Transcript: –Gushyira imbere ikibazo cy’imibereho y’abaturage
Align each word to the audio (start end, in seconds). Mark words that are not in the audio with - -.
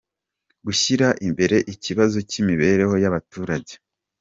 –Gushyira 0.65 1.07
imbere 1.27 1.57
ikibazo 1.73 2.17
cy’imibereho 2.29 2.95
y’abaturage 3.03 3.73